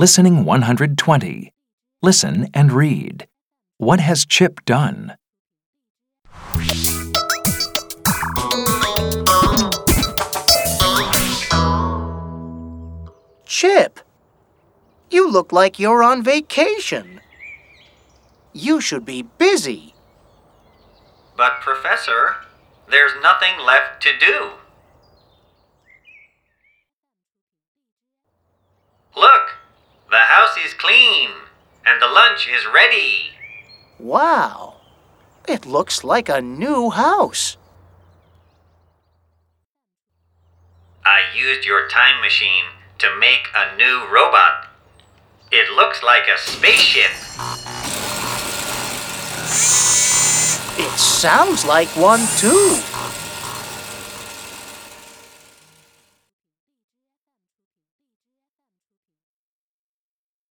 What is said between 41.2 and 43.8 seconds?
used your time machine to make a